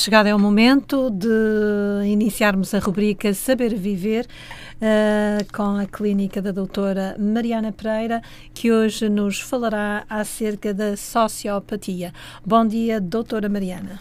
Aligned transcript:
chegado 0.00 0.28
é 0.28 0.34
o 0.34 0.38
momento 0.38 1.10
de 1.10 1.28
iniciarmos 2.06 2.72
a 2.72 2.78
rubrica 2.78 3.34
Saber 3.34 3.74
Viver 3.74 4.26
uh, 4.76 5.52
com 5.54 5.76
a 5.76 5.84
clínica 5.84 6.40
da 6.40 6.52
doutora 6.52 7.14
Mariana 7.18 7.70
Pereira, 7.70 8.22
que 8.54 8.72
hoje 8.72 9.10
nos 9.10 9.38
falará 9.38 10.06
acerca 10.08 10.72
da 10.72 10.96
sociopatia. 10.96 12.14
Bom 12.42 12.66
dia, 12.66 12.98
doutora 12.98 13.46
Mariana. 13.50 14.00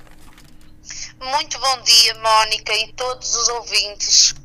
Muito 1.20 1.60
bom 1.60 1.82
dia, 1.84 2.14
Mónica 2.16 2.74
e 2.74 2.94
todos 2.94 3.36
os 3.36 3.50
ouvintes. 3.50 4.36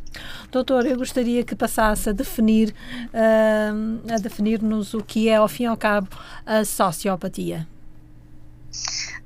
Doutor, 0.51 0.85
eu 0.87 0.99
gostaria 0.99 1.45
que 1.45 1.55
passasse 1.55 2.09
a 2.09 2.13
definir 2.13 2.75
uh, 3.11 4.13
a 4.13 4.19
definir-nos 4.19 4.93
o 4.93 5.05
que 5.05 5.29
é, 5.29 5.37
ao 5.37 5.47
fim 5.47 5.63
e 5.63 5.67
ao 5.67 5.77
cabo, 5.77 6.09
a 6.45 6.65
sociopatia. 6.65 7.65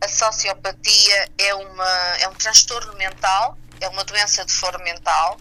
A 0.01 0.09
sociopatia 0.09 1.29
é, 1.39 1.55
uma, 1.55 2.17
é 2.21 2.29
um 2.29 2.35
transtorno 2.35 2.95
mental, 2.95 3.59
é 3.81 3.89
uma 3.89 4.05
doença 4.05 4.45
de 4.45 4.53
foro 4.53 4.79
mental, 4.85 5.39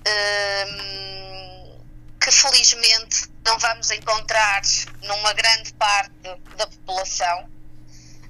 uh, 0.00 1.84
que 2.20 2.30
felizmente 2.30 3.28
não 3.44 3.58
vamos 3.58 3.90
encontrar 3.90 4.62
numa 5.02 5.32
grande 5.32 5.72
parte 5.74 6.12
da 6.56 6.66
população. 6.66 7.48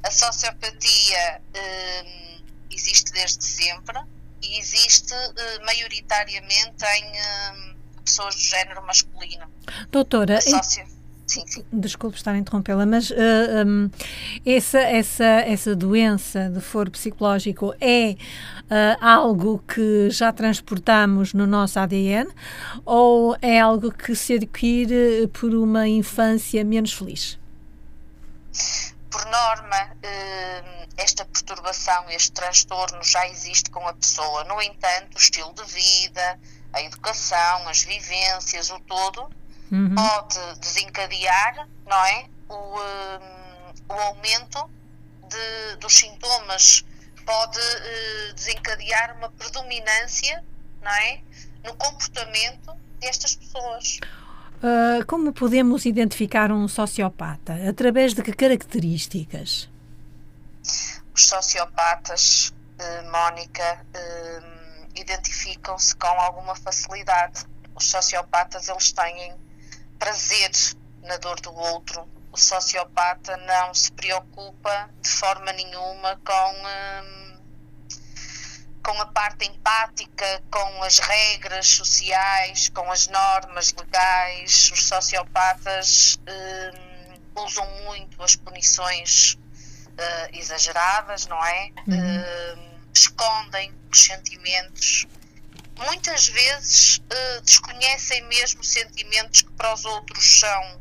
A 0.02 0.10
sociopatia 0.10 1.40
uh, 1.40 2.44
existe 2.70 3.12
desde 3.12 3.44
sempre 3.44 3.98
e 4.42 4.58
existe 4.58 5.14
uh, 5.14 5.64
maioritariamente 5.64 6.84
em 6.84 7.12
uh, 7.12 7.74
pessoas 8.04 8.34
do 8.34 8.40
género 8.40 8.82
masculino. 8.84 9.50
Doutora, 9.90 10.40
socio... 10.40 10.86
sim, 11.34 11.46
sim. 11.46 11.64
desculpe 11.72 12.16
estar 12.16 12.32
a 12.32 12.38
interrompê-la, 12.38 12.86
mas 12.86 13.10
uh, 13.10 13.14
eh, 13.16 13.64
um, 13.66 13.90
essa, 14.44 14.78
essa, 14.78 15.24
essa 15.24 15.74
doença 15.74 16.48
de 16.50 16.60
foro 16.60 16.90
psicológico 16.90 17.74
é 17.80 18.16
algo 19.00 19.62
que 19.68 20.08
já 20.10 20.32
transportamos 20.32 21.34
no 21.34 21.46
nosso 21.46 21.78
ADN 21.78 22.28
ou 22.84 23.36
é 23.40 23.60
algo 23.60 23.92
que 23.92 24.14
se 24.16 24.34
adquire 24.34 25.28
por 25.32 25.54
uma 25.54 25.86
infância 25.86 26.64
menos 26.64 26.92
feliz? 26.92 27.38
por 29.14 29.24
norma, 29.26 29.96
eh, 30.02 30.88
esta 30.96 31.24
perturbação, 31.24 32.10
este 32.10 32.32
transtorno 32.32 33.00
já 33.04 33.28
existe 33.28 33.70
com 33.70 33.86
a 33.86 33.94
pessoa. 33.94 34.42
No 34.42 34.60
entanto, 34.60 35.14
o 35.14 35.18
estilo 35.18 35.52
de 35.54 35.64
vida, 35.66 36.40
a 36.72 36.82
educação, 36.82 37.68
as 37.68 37.84
vivências, 37.84 38.70
o 38.70 38.80
todo, 38.80 39.30
uhum. 39.74 39.94
pode 39.94 40.60
desencadear, 40.60 41.68
não 41.86 42.04
é? 42.04 42.26
O, 42.48 42.80
eh, 42.80 43.20
o 43.88 43.92
aumento 43.92 44.70
de, 45.28 45.76
dos 45.76 45.94
sintomas, 45.94 46.84
pode 47.24 47.58
eh, 47.58 48.32
desencadear 48.34 49.16
uma 49.16 49.30
predominância, 49.30 50.44
não 50.82 50.92
é? 50.92 51.20
No 51.64 51.74
comportamento 51.74 52.76
destas 53.00 53.34
pessoas. 53.34 53.98
Uh, 54.62 55.04
como 55.06 55.32
podemos 55.32 55.84
identificar 55.84 56.50
um 56.52 56.66
sociopata? 56.68 57.54
Através 57.68 58.14
de 58.14 58.22
que 58.22 58.32
características? 58.32 59.68
Os 61.14 61.26
sociopatas, 61.26 62.52
uh, 62.78 63.10
Mónica, 63.10 63.84
uh, 63.94 64.86
identificam-se 64.94 65.94
com 65.96 66.06
alguma 66.06 66.54
facilidade. 66.54 67.44
Os 67.74 67.90
sociopatas, 67.90 68.68
eles 68.68 68.92
têm 68.92 69.34
prazer 70.04 70.50
na 71.02 71.16
dor 71.16 71.40
do 71.40 71.50
outro. 71.54 72.06
O 72.30 72.36
sociopata 72.36 73.38
não 73.38 73.72
se 73.72 73.90
preocupa 73.92 74.90
de 75.00 75.08
forma 75.08 75.50
nenhuma 75.52 76.20
com 76.24 77.24
com 78.82 79.00
a 79.00 79.06
parte 79.06 79.46
empática, 79.46 80.42
com 80.50 80.82
as 80.82 80.98
regras 80.98 81.66
sociais, 81.68 82.68
com 82.68 82.92
as 82.92 83.08
normas 83.08 83.72
legais. 83.72 84.70
Os 84.70 84.86
sociopatas 84.86 86.16
uh, 86.16 87.40
usam 87.40 87.66
muito 87.84 88.22
as 88.22 88.36
punições 88.36 89.38
uh, 89.88 90.36
exageradas, 90.36 91.26
não 91.28 91.42
é? 91.46 91.70
Uhum. 91.86 92.20
Uh, 92.20 92.90
escondem 92.92 93.72
os 93.90 94.04
sentimentos. 94.04 95.06
Muitas 95.76 96.28
vezes 96.28 97.02
desconhecem 97.44 98.26
mesmo 98.28 98.62
sentimentos 98.62 99.42
que 99.42 99.50
para 99.52 99.74
os 99.74 99.84
outros 99.84 100.40
são 100.40 100.80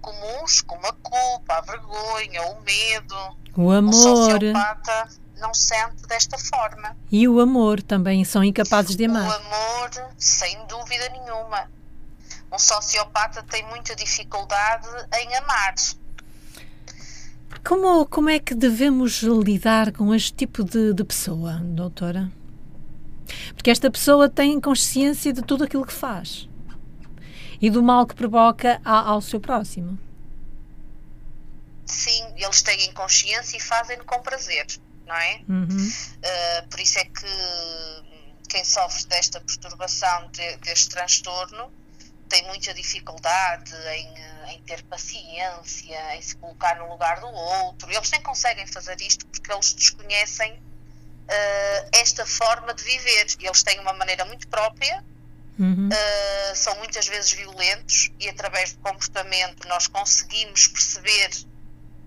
comuns, 0.00 0.62
como 0.62 0.86
a 0.86 0.92
culpa, 0.92 1.54
a 1.54 1.60
vergonha, 1.60 2.42
o 2.42 2.60
medo. 2.62 3.16
O 3.56 3.70
amor. 3.70 3.90
O 3.90 3.92
sociopata 3.92 5.08
não 5.38 5.52
sente 5.54 6.06
desta 6.06 6.38
forma. 6.38 6.96
E 7.10 7.26
o 7.28 7.40
amor 7.40 7.82
também 7.82 8.24
são 8.24 8.42
incapazes 8.42 8.96
de 8.96 9.04
amar. 9.04 9.28
O 9.28 9.32
amor, 9.32 10.14
sem 10.18 10.66
dúvida 10.66 11.08
nenhuma. 11.10 11.70
Um 12.52 12.58
sociopata 12.58 13.42
tem 13.42 13.64
muita 13.68 13.94
dificuldade 13.94 14.88
em 15.20 15.36
amar. 15.36 15.74
Como, 17.64 18.06
como 18.06 18.30
é 18.30 18.38
que 18.38 18.54
devemos 18.54 19.22
lidar 19.22 19.92
com 19.92 20.14
este 20.14 20.32
tipo 20.32 20.64
de, 20.64 20.94
de 20.94 21.04
pessoa, 21.04 21.60
doutora? 21.62 22.30
Porque 23.54 23.70
esta 23.70 23.90
pessoa 23.90 24.28
tem 24.28 24.60
consciência 24.60 25.32
de 25.32 25.42
tudo 25.42 25.64
aquilo 25.64 25.86
que 25.86 25.92
faz 25.92 26.48
e 27.60 27.68
do 27.68 27.82
mal 27.82 28.06
que 28.06 28.14
provoca 28.14 28.80
ao 28.84 29.20
seu 29.20 29.40
próximo. 29.40 29.98
Sim, 31.84 32.34
eles 32.36 32.62
têm 32.62 32.92
consciência 32.92 33.56
e 33.56 33.60
fazem-no 33.60 34.04
com 34.04 34.20
prazer 34.22 34.66
não 35.10 35.16
é? 35.16 35.40
Uhum. 35.48 35.66
Uh, 35.66 36.68
por 36.68 36.78
isso 36.78 36.98
é 37.00 37.04
que 37.04 37.26
quem 38.48 38.64
sofre 38.64 39.06
desta 39.06 39.40
perturbação, 39.40 40.30
de, 40.30 40.56
deste 40.58 40.88
transtorno, 40.88 41.72
tem 42.28 42.46
muita 42.46 42.72
dificuldade 42.72 43.74
em, 43.74 44.14
em, 44.52 44.62
ter 44.62 44.84
paciência, 44.84 46.16
em 46.16 46.22
se 46.22 46.36
colocar 46.36 46.76
no 46.76 46.88
lugar 46.88 47.18
do 47.18 47.26
outro. 47.26 47.90
Eles 47.90 48.10
nem 48.12 48.22
conseguem 48.22 48.66
fazer 48.68 49.00
isto 49.00 49.26
porque 49.26 49.52
eles 49.52 49.74
desconhecem 49.74 50.62
uh, 51.30 51.88
esta 51.92 52.26
forma 52.26 52.74
de 52.74 52.82
viver. 52.82 53.26
Eles 53.40 53.62
têm 53.62 53.78
uma 53.80 53.92
maneira 53.92 54.24
muito 54.24 54.48
própria, 54.48 55.04
uhum. 55.58 55.88
uh, 55.88 56.56
são 56.56 56.76
muitas 56.76 57.06
vezes 57.06 57.32
violentos 57.32 58.10
e 58.18 58.28
através 58.28 58.72
do 58.72 58.80
comportamento 58.80 59.68
nós 59.68 59.86
conseguimos 59.86 60.66
perceber 60.68 61.30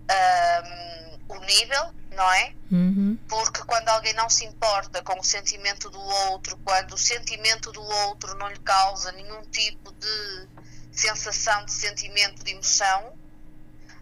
uh, 0.10 1.20
o 1.30 1.40
nível 1.46 1.94
não 2.16 2.32
é? 2.32 2.54
Uhum. 2.72 3.18
Porque 3.28 3.62
quando 3.64 3.90
alguém 3.90 4.14
não 4.14 4.30
se 4.30 4.46
importa 4.46 5.02
com 5.02 5.20
o 5.20 5.24
sentimento 5.24 5.90
do 5.90 6.00
outro, 6.00 6.58
quando 6.64 6.94
o 6.94 6.98
sentimento 6.98 7.72
do 7.72 7.82
outro 7.82 8.36
não 8.36 8.48
lhe 8.50 8.60
causa 8.60 9.12
nenhum 9.14 9.42
tipo 9.44 9.92
de 9.94 10.48
sensação 10.92 11.66
de 11.66 11.72
sentimento, 11.72 12.44
de 12.44 12.52
emoção, 12.52 13.14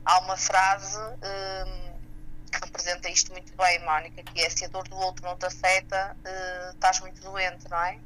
há 0.06 0.20
uma 0.20 0.38
frase 0.38 0.98
um, 0.98 1.12
que 1.20 1.91
representa 2.60 3.10
isto 3.10 3.32
muito 3.32 3.54
bem, 3.56 3.84
Mónica, 3.86 4.24
que 4.24 4.42
é 4.42 4.50
se 4.50 4.66
a 4.66 4.68
dor 4.68 4.88
do 4.88 4.96
outro 4.98 5.26
não 5.26 5.38
te 5.38 5.46
afeta, 5.46 6.16
uh, 6.26 6.72
estás 6.74 7.00
muito 7.00 7.22
doente, 7.22 7.70
não 7.70 7.82
é? 7.84 8.00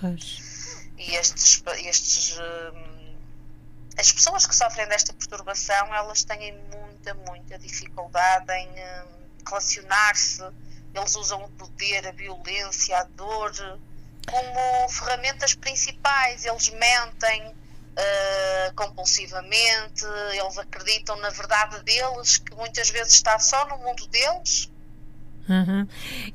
Pois. 0.00 0.86
E 0.96 1.14
estes, 1.14 1.62
estes 1.84 2.38
um, 2.38 2.98
as 3.98 4.12
pessoas 4.12 4.46
que 4.46 4.54
sofrem 4.54 4.86
desta 4.86 5.12
perturbação, 5.12 5.92
elas 5.94 6.22
têm 6.22 6.56
muita, 6.70 7.14
muita 7.14 7.58
dificuldade 7.58 8.52
em 8.52 8.68
um, 8.68 9.48
relacionar-se, 9.48 10.42
eles 10.94 11.16
usam 11.16 11.44
o 11.44 11.48
poder, 11.50 12.06
a 12.06 12.12
violência, 12.12 12.98
a 12.98 13.04
dor 13.04 13.52
como 14.30 14.88
ferramentas 14.88 15.54
principais. 15.54 16.44
Eles 16.44 16.68
mentem 16.70 17.54
uh, 17.98 18.74
compulsivamente, 18.74 20.04
eles 20.32 20.58
acreditam 20.58 21.16
na 21.16 21.30
verdade 21.30 21.82
deles, 21.82 22.38
que 22.38 22.54
muitas 22.54 22.90
vezes 22.90 23.14
está 23.14 23.38
só 23.38 23.66
no 23.68 23.78
mundo 23.78 24.06
deles 24.08 24.70
Uhum. 25.48 25.86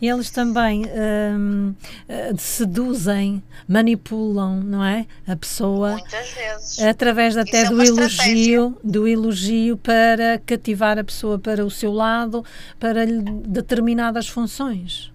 Eles 0.01 0.31
também 0.31 0.85
um, 0.87 1.75
eh, 2.09 2.33
seduzem, 2.37 3.43
manipulam, 3.67 4.59
não 4.61 4.83
é? 4.83 5.05
A 5.27 5.35
pessoa. 5.35 5.91
Muitas 5.91 6.31
vezes. 6.31 6.79
Através 6.79 7.37
até 7.37 7.61
Isso 7.61 7.71
é 7.71 7.75
do 7.75 7.81
é 7.81 7.85
elogio, 7.85 8.77
do 8.83 9.07
elogio 9.07 9.77
para 9.77 10.41
cativar 10.43 10.97
a 10.97 11.03
pessoa 11.03 11.37
para 11.37 11.63
o 11.63 11.69
seu 11.69 11.93
lado, 11.93 12.43
para 12.79 13.05
determinadas 13.05 14.27
funções. 14.27 15.11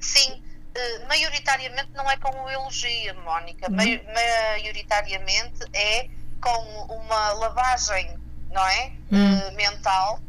Sim, 0.00 0.41
uh, 0.76 1.08
maioritariamente 1.08 1.90
não 1.94 2.10
é 2.10 2.16
com 2.16 2.30
o 2.42 2.50
elogio, 2.50 3.14
Mónica. 3.22 3.68
Uhum. 3.70 3.76
maioritariamente 3.76 5.64
é 5.72 6.08
com 6.40 6.94
uma 6.94 7.32
lavagem, 7.32 8.18
não 8.50 8.66
é? 8.66 8.92
Uhum. 9.10 9.48
Uh, 9.48 9.52
mental 9.52 10.20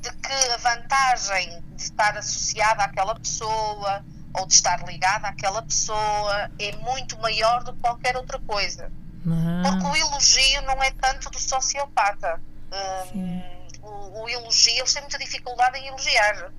de 0.00 0.12
que 0.12 0.50
a 0.52 0.56
vantagem 0.58 1.60
de 1.74 1.82
estar 1.82 2.16
associada 2.16 2.84
àquela 2.84 3.14
pessoa 3.14 4.04
ou 4.34 4.46
de 4.46 4.54
estar 4.54 4.84
ligada 4.86 5.28
àquela 5.28 5.62
pessoa 5.62 6.50
é 6.58 6.76
muito 6.76 7.18
maior 7.18 7.64
do 7.64 7.72
que 7.72 7.80
qualquer 7.80 8.16
outra 8.16 8.38
coisa. 8.40 8.92
Ah. 9.26 9.62
Porque 9.64 9.86
o 9.86 9.96
elogio 9.96 10.62
não 10.62 10.82
é 10.82 10.90
tanto 10.92 11.30
do 11.30 11.38
sociopata. 11.38 12.40
Um, 13.14 13.42
o, 13.82 14.22
o, 14.22 14.28
elogio, 14.28 14.78
eles 14.78 14.92
têm 14.92 15.02
muita 15.02 15.18
dificuldade 15.18 15.78
em 15.78 15.88
elogiar. 15.88 16.52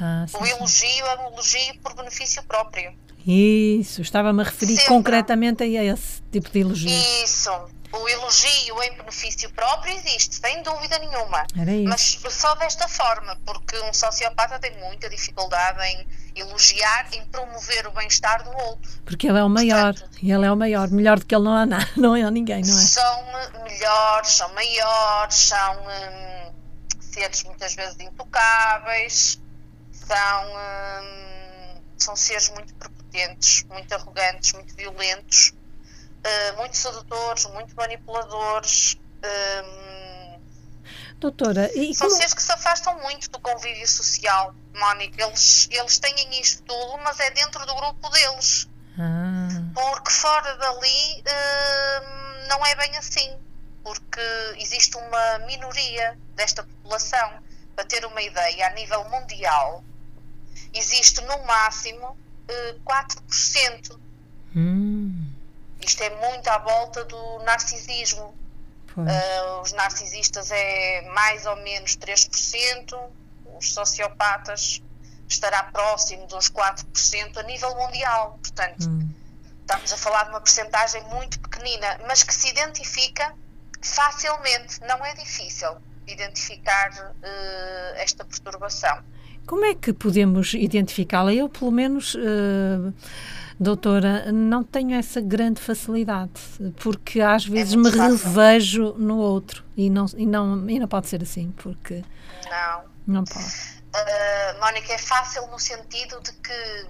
Ah, 0.00 0.26
sim, 0.28 0.36
o 0.38 0.46
elogio 0.46 0.88
sim. 0.88 1.00
é 1.02 1.18
um 1.18 1.32
elogio 1.32 1.78
por 1.80 1.94
benefício 1.94 2.42
próprio. 2.44 2.94
Isso, 3.26 4.00
estava-me 4.00 4.40
a 4.40 4.44
referir 4.44 4.76
Sempre. 4.76 4.88
concretamente 4.88 5.62
a 5.62 5.66
esse 5.66 6.22
tipo 6.32 6.48
de 6.50 6.60
elogio. 6.60 6.90
Isso, 7.24 7.50
o 7.92 8.08
elogio 8.08 8.82
em 8.82 8.96
benefício 8.96 9.50
próprio 9.52 9.94
existe, 9.94 10.36
sem 10.36 10.62
dúvida 10.62 10.98
nenhuma. 10.98 11.46
Mas 11.86 12.18
só 12.30 12.54
desta 12.54 12.86
forma, 12.86 13.36
porque 13.44 13.78
um 13.80 13.92
sociopata 13.92 14.58
tem 14.58 14.76
muita 14.78 15.08
dificuldade 15.08 15.82
em 15.82 16.06
elogiar, 16.36 17.08
em 17.12 17.24
promover 17.26 17.86
o 17.86 17.90
bem-estar 17.90 18.44
do 18.44 18.50
outro. 18.50 18.90
Porque 19.04 19.26
ele 19.26 19.38
é 19.38 19.44
o 19.44 19.48
maior, 19.48 19.94
Portanto, 19.94 20.18
ele 20.22 20.46
é 20.46 20.52
o 20.52 20.56
maior. 20.56 20.88
Melhor 20.88 21.18
do 21.18 21.26
que 21.26 21.34
ele 21.34 21.44
não 21.44 21.54
há, 21.54 21.66
nada, 21.66 21.88
não 21.96 22.14
há 22.14 22.30
ninguém, 22.30 22.62
não 22.62 22.78
é? 22.78 22.82
São 22.82 23.24
melhores, 23.64 24.30
são 24.30 24.54
maiores, 24.54 25.34
são 25.34 25.76
hum, 25.82 26.52
seres 27.00 27.42
muitas 27.44 27.74
vezes 27.74 27.98
intocáveis, 28.00 29.40
são, 30.08 30.46
hum, 30.50 31.82
são 31.96 32.16
seres 32.16 32.48
muito 32.50 32.74
prepotentes, 32.74 33.64
muito 33.64 33.92
arrogantes, 33.94 34.52
muito 34.52 34.74
violentos 34.74 35.52
uh, 36.18 36.56
muito 36.56 36.76
sedutores, 36.76 37.46
muito 37.46 37.74
manipuladores. 37.74 38.94
Uh, 39.22 40.38
Doutora, 41.18 41.70
e 41.74 41.94
são 41.94 42.06
como... 42.06 42.16
seres 42.16 42.34
que 42.34 42.42
se 42.42 42.52
afastam 42.52 43.00
muito 43.00 43.28
do 43.30 43.40
convívio 43.40 43.86
social, 43.88 44.54
Mónica. 44.74 45.24
Eles, 45.24 45.68
eles 45.70 45.98
têm 45.98 46.40
isto 46.40 46.62
tudo, 46.62 46.98
mas 46.98 47.18
é 47.18 47.30
dentro 47.30 47.64
do 47.66 47.74
grupo 47.74 48.08
deles. 48.10 48.68
Ah. 48.98 49.48
Porque 49.74 50.10
fora 50.10 50.56
dali 50.56 51.22
uh, 51.22 52.48
não 52.48 52.64
é 52.64 52.74
bem 52.76 52.96
assim. 52.96 53.36
Porque 53.82 54.20
existe 54.58 54.96
uma 54.96 55.38
minoria 55.40 56.16
desta 56.34 56.62
população. 56.62 57.48
Para 57.74 57.84
ter 57.84 58.04
uma 58.04 58.20
ideia, 58.20 58.66
a 58.66 58.70
nível 58.70 59.08
mundial, 59.08 59.84
existe 60.78 61.20
no 61.22 61.44
máximo 61.44 62.06
uh, 62.06 62.80
4%. 62.84 63.98
Hum. 64.56 65.30
Isto 65.80 66.02
é 66.02 66.10
muito 66.10 66.48
à 66.48 66.58
volta 66.58 67.04
do 67.04 67.38
narcisismo. 67.40 68.34
Uh, 68.96 69.60
os 69.62 69.70
narcisistas 69.72 70.50
é 70.50 71.02
mais 71.12 71.46
ou 71.46 71.54
menos 71.56 71.96
3%, 71.96 72.98
os 73.56 73.72
sociopatas 73.72 74.82
estará 75.28 75.62
próximo 75.64 76.26
de 76.26 76.34
uns 76.34 76.50
4% 76.50 77.36
a 77.36 77.42
nível 77.44 77.74
mundial. 77.76 78.38
Portanto, 78.42 78.88
hum. 78.88 79.08
estamos 79.60 79.92
a 79.92 79.96
falar 79.96 80.24
de 80.24 80.30
uma 80.30 80.40
percentagem 80.40 81.02
muito 81.04 81.38
pequenina, 81.40 82.00
mas 82.06 82.22
que 82.22 82.34
se 82.34 82.48
identifica 82.48 83.32
facilmente. 83.80 84.80
Não 84.80 85.04
é 85.04 85.14
difícil 85.14 85.76
identificar 86.06 86.90
uh, 86.90 87.96
esta 87.96 88.24
perturbação. 88.24 89.04
Como 89.48 89.64
é 89.64 89.74
que 89.74 89.92
podemos 89.92 90.54
identificá-la? 90.54 91.34
Eu, 91.34 91.48
pelo 91.48 91.72
menos. 91.72 92.14
Uh 92.14 92.92
Doutora, 93.60 94.30
não 94.30 94.62
tenho 94.62 94.94
essa 94.94 95.20
grande 95.20 95.60
facilidade, 95.60 96.30
porque 96.80 97.20
às 97.20 97.44
é 97.44 97.50
vezes 97.50 97.74
é 97.74 97.76
me 97.76 97.90
fácil. 97.90 98.28
revejo 98.28 98.94
no 98.96 99.16
outro 99.16 99.64
e 99.76 99.90
não, 99.90 100.06
e, 100.16 100.24
não, 100.26 100.70
e 100.70 100.78
não 100.78 100.86
pode 100.86 101.08
ser 101.08 101.22
assim, 101.22 101.50
porque. 101.56 102.04
Não. 102.48 102.84
Não 103.04 103.24
pode. 103.24 103.44
Uh, 103.44 104.60
Mónica, 104.60 104.92
é 104.92 104.98
fácil 104.98 105.44
no 105.48 105.58
sentido 105.58 106.20
de 106.20 106.32
que 106.34 106.86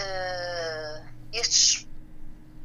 uh, 0.00 1.04
estes 1.32 1.86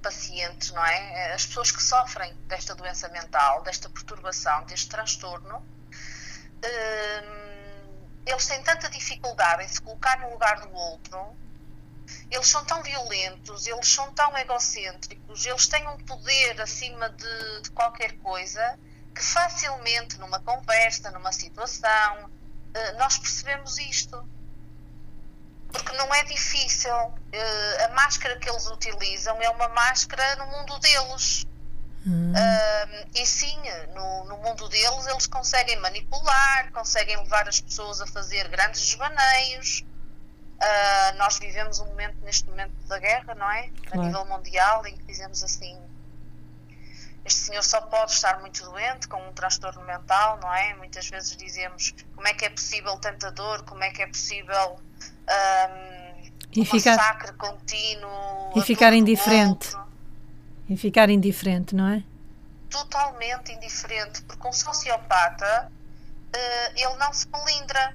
pacientes, 0.02 0.72
não 0.72 0.84
é? 0.84 1.34
As 1.34 1.46
pessoas 1.46 1.70
que 1.70 1.84
sofrem 1.84 2.34
desta 2.48 2.74
doença 2.74 3.08
mental, 3.10 3.62
desta 3.62 3.88
perturbação, 3.88 4.66
deste 4.66 4.90
transtorno, 4.90 5.62
eles 8.26 8.46
têm 8.48 8.64
tanta 8.64 8.87
dificuldade 9.08 9.64
em 9.64 9.68
se 9.68 9.82
colocar 9.82 10.20
no 10.20 10.30
lugar 10.32 10.60
do 10.62 10.74
outro 10.74 11.36
eles 12.32 12.48
são 12.48 12.64
tão 12.66 12.82
violentos, 12.84 13.68
eles 13.68 13.88
são 13.88 14.12
tão 14.14 14.38
egocêntricos, 14.38 15.46
eles 15.46 15.68
têm 15.68 15.88
um 15.88 15.98
poder 15.98 16.60
acima 16.62 17.10
de, 17.10 17.62
de 17.62 17.72
qualquer 17.72 18.18
coisa 18.20 18.80
que 19.14 19.24
facilmente 19.24 20.18
numa 20.18 20.40
conversa, 20.40 21.12
numa 21.12 21.32
situação, 21.32 22.30
eh, 22.74 22.94
nós 22.94 23.18
percebemos 23.18 23.78
isto. 23.78 24.30
Porque 25.72 25.92
não 25.94 26.14
é 26.14 26.24
difícil. 26.24 26.96
Eh, 27.32 27.86
a 27.86 27.90
máscara 27.90 28.38
que 28.38 28.50
eles 28.50 28.68
utilizam 28.68 29.42
é 29.42 29.50
uma 29.50 29.68
máscara 29.70 30.36
no 30.36 30.46
mundo 30.46 30.80
deles. 30.80 31.46
Hum. 32.08 32.32
e 33.14 33.26
sim, 33.26 33.60
no, 33.94 34.24
no, 34.26 34.38
mundo 34.38 34.70
deles, 34.70 35.06
eles 35.08 35.28
conseguem 35.28 35.76
manipular, 35.82 36.72
conseguem 36.72 37.18
levar 37.18 37.50
as 37.50 37.60
pessoas 37.60 38.00
a 38.00 38.08
fazer 38.08 38.48
grandes 38.48 38.80
desvaneios, 38.82 39.84
Uh, 40.58 41.18
nós 41.18 41.38
vivemos 41.38 41.80
um 41.80 41.86
momento, 41.86 42.18
neste 42.24 42.50
momento 42.50 42.74
da 42.88 42.98
guerra, 42.98 43.36
não 43.36 43.50
é? 43.52 43.70
Claro. 43.86 44.02
A 44.02 44.06
nível 44.06 44.26
mundial, 44.26 44.88
em 44.88 44.98
que 44.98 45.04
dizemos 45.04 45.44
assim: 45.44 45.78
este 47.24 47.42
senhor 47.42 47.62
só 47.62 47.80
pode 47.82 48.12
estar 48.12 48.40
muito 48.40 48.64
doente, 48.64 49.08
com 49.08 49.18
um 49.18 49.34
transtorno 49.34 49.84
mental, 49.84 50.40
não 50.42 50.52
é? 50.52 50.74
Muitas 50.74 51.08
vezes 51.10 51.38
dizemos: 51.38 51.94
como 52.16 52.28
é 52.28 52.34
que 52.34 52.46
é 52.46 52.50
possível 52.50 52.98
tanta 52.98 53.30
dor, 53.32 53.66
como 53.66 53.84
é 53.84 53.92
que 53.92 54.02
é 54.02 54.08
possível 54.08 54.80
um, 55.30 56.32
e 56.52 56.62
um 56.62 56.66
ficar, 56.66 56.98
massacre 56.98 57.34
contínuo. 57.34 58.54
E 58.56 58.62
ficar 58.64 58.94
indiferente. 58.94 59.76
E 60.70 60.76
ficar 60.76 61.10
indiferente, 61.10 61.76
não 61.76 61.88
é? 61.88 62.04
Totalmente 62.70 63.52
indiferente, 63.54 64.22
porque 64.24 64.48
um 64.48 64.54
sociopata 64.54 65.72
uh, 65.72 66.72
ele 66.76 66.96
não 66.98 67.14
se 67.14 67.26
melindra 67.30 67.94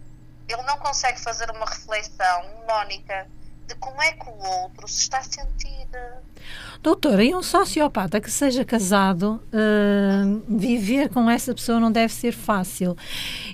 ele 0.48 0.62
não 0.62 0.76
consegue 0.78 1.20
fazer 1.20 1.50
uma 1.50 1.66
reflexão, 1.66 2.42
Mónica, 2.68 3.26
de 3.66 3.74
como 3.76 4.00
é 4.02 4.12
que 4.12 4.28
o 4.28 4.62
outro 4.62 4.86
se 4.88 5.00
está 5.02 5.18
a 5.18 5.22
sentir. 5.22 5.88
Doutora, 6.82 7.22
e 7.22 7.34
um 7.34 7.42
sociopata 7.42 8.20
que 8.20 8.30
seja 8.30 8.64
casado, 8.64 9.42
uh, 9.52 10.42
viver 10.48 11.08
com 11.10 11.30
essa 11.30 11.54
pessoa 11.54 11.78
não 11.78 11.92
deve 11.92 12.12
ser 12.12 12.32
fácil. 12.32 12.96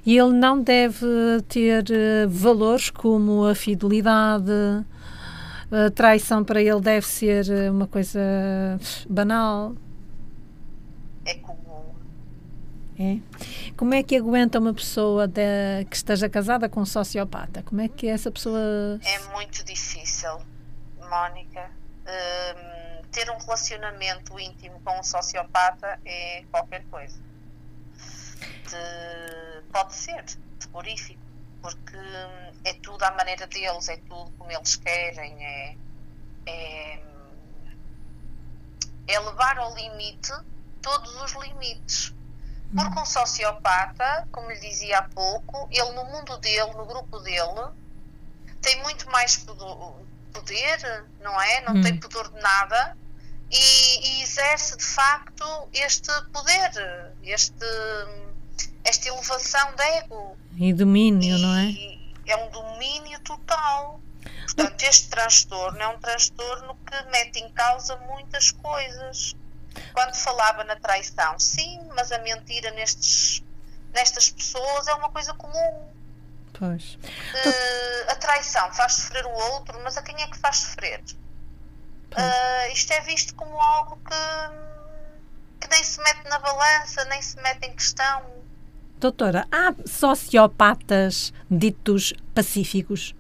E 0.05 0.17
ele 0.17 0.33
não 0.33 0.61
deve 0.61 1.07
ter 1.49 1.85
uh, 1.85 2.29
valores 2.29 2.91
como 2.91 3.45
a 3.45 3.55
fidelidade. 3.55 4.53
A 5.71 5.91
traição 5.91 6.43
para 6.43 6.63
ele 6.63 6.81
deve 6.81 7.07
ser 7.07 7.71
uma 7.71 7.87
coisa 7.87 8.21
banal. 9.09 9.75
É 11.25 11.35
comum 11.35 11.69
é? 12.99 13.21
Como 13.77 13.95
é 13.95 14.03
que 14.03 14.17
aguenta 14.17 14.59
uma 14.59 14.75
pessoa 14.75 15.29
de, 15.29 15.85
que 15.89 15.95
esteja 15.95 16.29
casada 16.29 16.69
com 16.69 16.81
um 16.81 16.87
sociopata? 16.87 17.63
Como 17.63 17.81
é 17.81 17.89
que 17.89 18.09
essa 18.09 18.31
pessoa. 18.31 18.99
É 19.05 19.19
muito 19.33 19.65
difícil, 19.65 20.41
Mónica. 21.09 21.71
Um, 22.05 23.03
ter 23.13 23.31
um 23.31 23.39
relacionamento 23.39 24.39
íntimo 24.41 24.81
com 24.85 24.99
um 24.99 25.03
sociopata 25.05 26.01
é 26.05 26.43
qualquer 26.51 26.85
coisa. 26.87 27.21
De, 28.69 29.63
pode 29.73 29.95
ser 29.95 30.25
terrorífico, 30.59 31.21
porque 31.61 31.97
é 32.65 32.75
tudo 32.75 33.03
à 33.03 33.11
maneira 33.13 33.47
deles, 33.47 33.89
é 33.89 33.97
tudo 33.97 34.31
como 34.39 34.51
eles 34.51 34.77
querem, 34.77 35.45
é, 35.45 35.77
é, 36.47 37.03
é 39.07 39.21
levar 39.21 39.59
ao 39.59 39.75
limite 39.75 40.33
todos 40.81 41.15
os 41.23 41.33
limites 41.43 42.15
porque 42.77 43.01
um 43.01 43.05
sociopata, 43.05 44.29
como 44.31 44.51
lhe 44.51 44.61
dizia 44.61 44.99
há 44.99 45.03
pouco, 45.03 45.69
ele 45.71 45.91
no 45.93 46.05
mundo 46.05 46.37
dele, 46.39 46.71
no 46.73 46.85
grupo 46.85 47.19
dele, 47.21 47.73
tem 48.61 48.83
muito 48.83 49.11
mais 49.11 49.37
poder, 49.37 51.07
não 51.21 51.41
é? 51.41 51.61
Não 51.63 51.77
hum. 51.77 51.83
tem 51.83 51.99
poder 51.99 52.29
de 52.29 52.41
nada 52.41 52.97
e, 53.51 54.09
e, 54.09 54.23
exerce 54.23 54.77
de 54.77 54.85
facto 54.85 55.69
este 55.73 56.13
poder, 56.31 57.15
este, 57.23 57.67
esta 58.85 59.09
elevação 59.09 59.75
de 59.75 59.83
ego. 59.83 60.37
E 60.59 60.73
domínio, 60.73 61.37
e, 61.37 61.41
não 61.41 61.57
é? 61.57 62.33
É 62.33 62.37
um 62.37 62.51
domínio 62.51 63.21
total. 63.21 64.01
Portanto, 64.45 64.83
este 64.83 65.09
transtorno 65.09 65.81
é 65.81 65.89
um 65.89 65.99
transtorno 65.99 66.77
que 66.85 67.11
mete 67.11 67.39
em 67.39 67.51
causa 67.51 67.97
muitas 67.97 68.51
coisas. 68.51 69.37
Quando 69.93 70.15
falava 70.15 70.65
na 70.65 70.75
traição, 70.75 71.39
sim, 71.39 71.87
mas 71.95 72.11
a 72.11 72.19
mentira 72.19 72.73
nestes, 72.73 73.45
nestas 73.95 74.31
pessoas 74.31 74.89
é 74.89 74.95
uma 74.95 75.11
coisa 75.11 75.33
comum. 75.35 75.89
Pois. 76.59 76.95
Uh, 76.95 78.11
a 78.11 78.17
traição 78.17 78.73
faz 78.73 78.95
sofrer 78.95 79.25
o 79.27 79.31
outro, 79.31 79.79
mas 79.85 79.97
a 79.97 80.03
quem 80.03 80.21
é 80.21 80.27
que 80.27 80.39
faz 80.39 80.57
sofrer? 80.57 81.01
Uh, 82.13 82.73
isto 82.73 82.93
é 82.93 83.01
visto 83.03 83.35
como 83.37 83.61
algo 83.61 83.97
que, 83.99 85.61
que 85.61 85.71
nem 85.71 85.85
se 85.85 86.03
mete 86.03 86.29
na 86.29 86.41
balança, 86.41 87.05
nem 87.05 87.23
se 87.23 87.37
mete 87.41 87.65
em 87.67 87.77
questão. 87.77 88.38
Doutora, 89.01 89.47
há 89.53 89.75
sociopatas 89.87 91.33
ditos 91.51 92.13
pacíficos? 92.35 93.15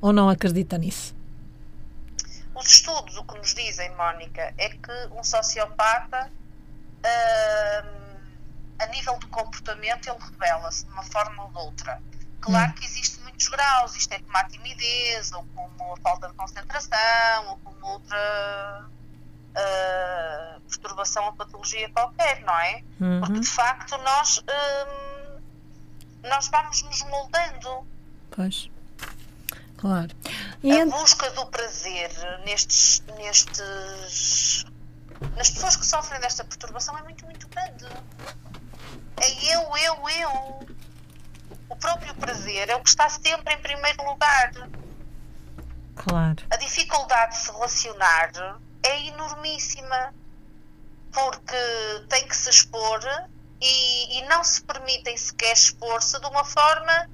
Ou 0.00 0.12
não 0.12 0.28
acredita 0.28 0.78
nisso? 0.78 1.14
Os 2.54 2.66
estudos 2.66 3.16
o 3.16 3.24
que 3.24 3.38
nos 3.38 3.54
dizem, 3.54 3.94
Mónica, 3.96 4.54
é 4.56 4.68
que 4.70 4.92
um 5.12 5.22
sociopata, 5.22 6.30
uh, 7.04 8.20
a 8.78 8.86
nível 8.86 9.18
do 9.18 9.28
comportamento, 9.28 10.08
ele 10.08 10.18
revela-se 10.18 10.84
de 10.86 10.92
uma 10.92 11.02
forma 11.02 11.44
ou 11.44 11.50
de 11.50 11.58
outra. 11.58 12.02
Claro 12.40 12.70
hum. 12.70 12.74
que 12.74 12.84
existe 12.84 13.20
muito 13.20 13.30
muitos 13.40 13.48
graus. 13.48 13.96
Isto 13.96 14.12
é 14.12 14.18
como 14.18 14.36
a 14.36 14.44
timidez, 14.44 15.32
ou 15.32 15.46
como 15.54 15.94
a 15.94 15.96
falta 15.98 16.28
de 16.28 16.34
concentração, 16.34 17.48
ou 17.48 17.58
como 17.58 17.86
outra 17.86 18.90
uh, 19.50 20.60
perturbação 20.60 21.26
ou 21.26 21.32
patologia 21.32 21.88
qualquer, 21.90 22.42
não 22.42 22.58
é? 22.58 22.82
Uhum. 23.00 23.20
Porque 23.20 23.40
de 23.40 23.48
facto 23.48 23.96
nós, 23.98 24.38
uh, 24.38 25.40
nós 26.24 26.48
vamos 26.48 26.82
nos 26.82 27.02
moldando. 27.04 27.86
Pois. 28.30 28.70
Claro. 29.76 30.10
E 30.62 30.78
a 30.78 30.84
busca 30.84 31.30
do 31.30 31.46
prazer 31.46 32.10
nestes, 32.44 33.02
nestes 33.16 34.66
nas 35.36 35.50
pessoas 35.50 35.76
que 35.76 35.86
sofrem 35.86 36.20
desta 36.20 36.44
perturbação 36.44 36.96
é 36.98 37.02
muito, 37.02 37.24
muito 37.24 37.48
grande. 37.48 37.86
É 39.16 39.54
eu, 39.54 39.76
eu, 39.76 40.08
eu. 40.08 40.68
O 41.68 41.76
próprio 41.76 42.14
prazer 42.14 42.68
é 42.68 42.76
o 42.76 42.82
que 42.82 42.88
está 42.88 43.08
sempre 43.08 43.54
em 43.54 43.58
primeiro 43.58 44.02
lugar. 44.04 44.52
Claro. 45.94 46.42
A 46.50 46.56
dificuldade 46.56 47.32
de 47.32 47.38
se 47.38 47.52
relacionar 47.52 48.58
é 48.82 49.06
enormíssima 49.08 50.14
porque 51.12 52.06
tem 52.08 52.26
que 52.26 52.36
se 52.36 52.50
expor 52.50 53.00
e, 53.60 54.18
e 54.18 54.22
não 54.26 54.42
se 54.42 54.62
permitem 54.62 55.16
sequer 55.16 55.52
expor-se 55.52 56.18
de 56.20 56.26
uma 56.26 56.44
forma 56.44 57.08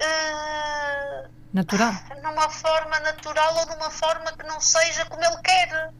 uh, 0.00 1.30
natural. 1.52 1.92
Numa 2.22 2.48
forma 2.48 2.98
natural 3.00 3.56
ou 3.58 3.66
de 3.66 3.74
uma 3.74 3.90
forma 3.90 4.32
que 4.32 4.46
não 4.46 4.60
seja 4.60 5.04
como 5.06 5.22
ele 5.24 5.36
quer. 5.38 5.92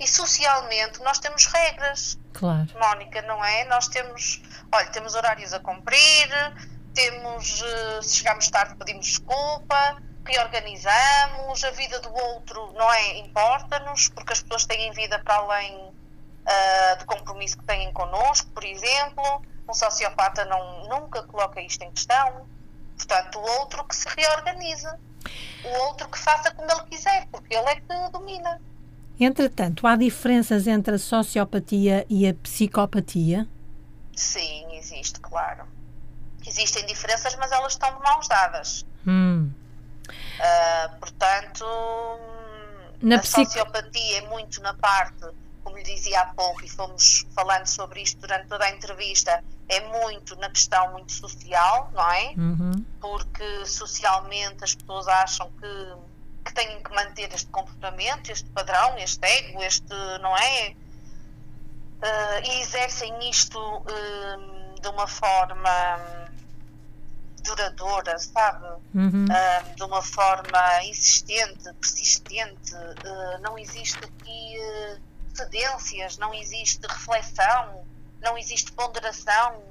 E 0.00 0.06
socialmente 0.06 1.00
nós 1.02 1.18
temos 1.18 1.46
regras. 1.46 2.18
Claro. 2.32 2.68
Mónica, 2.78 3.20
não 3.22 3.44
é? 3.44 3.64
Nós 3.64 3.88
temos, 3.88 4.40
olha, 4.70 4.86
temos 4.90 5.16
horários 5.16 5.52
a 5.52 5.58
cumprir, 5.58 6.28
temos, 6.94 7.62
uh, 7.62 8.02
se 8.02 8.16
chegamos 8.16 8.48
tarde 8.48 8.76
pedimos 8.76 9.06
desculpa, 9.06 10.00
reorganizamos, 10.28 11.64
a 11.64 11.70
vida 11.70 11.98
do 12.00 12.14
outro 12.14 12.72
não 12.74 12.92
é, 12.92 13.18
importa-nos, 13.18 14.08
porque 14.10 14.32
as 14.32 14.42
pessoas 14.42 14.66
têm 14.66 14.92
vida 14.92 15.18
para 15.18 15.36
além 15.36 15.74
uh, 15.76 16.98
do 16.98 17.06
compromisso 17.06 17.56
que 17.58 17.64
têm 17.64 17.92
connosco, 17.92 18.48
por 18.50 18.64
exemplo. 18.64 19.42
Um 19.68 19.74
sociopata 19.74 20.44
não, 20.44 20.88
nunca 20.88 21.22
coloca 21.24 21.60
isto 21.60 21.82
em 21.82 21.90
questão. 21.90 22.46
Portanto, 22.96 23.38
o 23.38 23.60
outro 23.60 23.84
que 23.84 23.96
se 23.96 24.06
reorganiza. 24.08 24.98
O 25.64 25.68
outro 25.86 26.08
que 26.08 26.18
faça 26.18 26.50
como 26.52 26.70
ele 26.70 26.82
quiser, 26.84 27.26
porque 27.30 27.54
ele 27.54 27.68
é 27.68 27.76
que 27.76 28.10
domina. 28.12 28.60
Entretanto, 29.20 29.86
há 29.86 29.96
diferenças 29.96 30.66
entre 30.66 30.94
a 30.94 30.98
sociopatia 30.98 32.06
e 32.08 32.26
a 32.26 32.34
psicopatia? 32.34 33.48
Sim, 34.14 34.76
existe, 34.76 35.18
claro. 35.20 35.66
Existem 36.46 36.86
diferenças, 36.86 37.34
mas 37.36 37.50
elas 37.50 37.72
estão 37.72 37.94
de 37.94 38.02
mãos 38.02 38.28
dadas. 38.28 38.86
Hum. 39.06 39.50
Uh, 40.38 40.98
portanto, 41.00 41.64
na 43.02 43.16
a 43.16 43.18
psico... 43.18 43.44
sociopatia 43.44 44.18
é 44.18 44.20
muito 44.22 44.60
na 44.62 44.74
parte, 44.74 45.26
como 45.64 45.76
lhe 45.76 45.82
dizia 45.82 46.20
há 46.20 46.26
pouco, 46.26 46.64
e 46.64 46.68
fomos 46.68 47.26
falando 47.34 47.66
sobre 47.66 48.02
isto 48.02 48.20
durante 48.20 48.46
toda 48.46 48.64
a 48.64 48.70
entrevista, 48.70 49.42
é 49.68 49.80
muito 49.80 50.36
na 50.36 50.48
questão 50.48 50.92
muito 50.92 51.12
social, 51.12 51.90
não 51.92 52.10
é? 52.12 52.34
Uhum. 52.36 52.84
Porque 53.00 53.66
socialmente 53.66 54.64
as 54.64 54.74
pessoas 54.74 55.08
acham 55.08 55.50
que, 55.60 55.94
que 56.44 56.54
têm 56.54 56.82
que 56.82 56.94
manter 56.94 57.32
este 57.34 57.50
comportamento, 57.50 58.30
este 58.30 58.48
padrão, 58.50 58.96
este 58.98 59.26
ego, 59.26 59.62
este, 59.62 59.94
não 60.20 60.36
é? 60.36 60.74
Uh, 62.00 62.44
e 62.44 62.60
exercem 62.62 63.28
isto 63.28 63.58
uh, 63.58 64.80
de 64.80 64.88
uma 64.88 65.08
forma 65.08 66.27
duradoura, 67.42 68.18
sabe? 68.18 68.66
Uhum. 68.94 69.24
Uh, 69.24 69.76
de 69.76 69.82
uma 69.82 70.02
forma 70.02 70.84
insistente, 70.84 71.72
persistente. 71.80 72.74
Uh, 72.74 73.40
não 73.42 73.58
existe 73.58 73.98
aqui 73.98 74.56
uh, 74.58 75.00
cedências, 75.34 76.18
não 76.18 76.34
existe 76.34 76.80
reflexão, 76.86 77.82
não 78.22 78.36
existe 78.36 78.72
ponderação. 78.72 79.62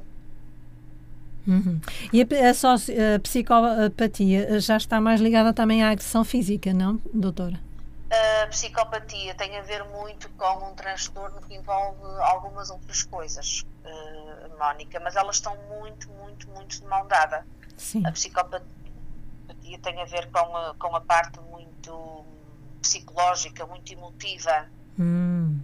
Uhum. 1.48 1.80
E 2.12 2.22
a, 2.22 2.26
a, 2.26 3.16
a, 3.16 3.20
psicopatia 3.20 4.60
já 4.60 4.76
está 4.76 5.00
mais 5.00 5.22
ligada 5.22 5.54
também 5.54 5.82
à 5.82 5.92
agressão 5.92 6.26
física, 6.26 6.74
não, 6.74 7.00
doutora? 7.14 7.67
A 8.10 8.48
psicopatia 8.48 9.36
tem 9.36 9.58
a 9.58 9.62
ver 9.62 9.84
muito 9.84 10.30
com 10.30 10.70
um 10.70 10.74
transtorno 10.76 11.42
que 11.42 11.54
envolve 11.56 12.02
algumas 12.22 12.70
outras 12.70 13.04
coisas, 13.04 13.66
uh, 13.84 14.58
Mónica, 14.58 15.00
mas 15.02 15.18
elas 15.18 15.36
estão 15.38 15.58
muito, 15.68 16.10
muito, 16.12 16.50
muito 16.50 16.80
de 16.80 16.86
mão 16.86 17.06
dada. 17.08 17.46
Sim. 17.76 18.06
A 18.06 18.12
psicopatia 18.12 18.66
tem 19.82 20.02
a 20.02 20.06
ver 20.06 20.32
com 20.32 20.56
a, 20.56 20.74
com 20.76 20.96
a 20.96 21.02
parte 21.02 21.40
muito 21.42 22.26
psicológica, 22.82 23.66
muito 23.66 23.92
emotiva. 23.92 24.70
Hum. 24.98 25.60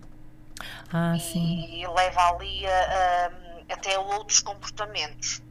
Ah, 0.91 1.15
e 1.15 1.19
sim. 1.19 1.87
leva 1.87 2.29
ali 2.29 2.67
a, 2.67 3.29
a, 3.69 3.73
até 3.73 3.95
a 3.95 3.99
outros 4.01 4.41
comportamentos. 4.41 5.41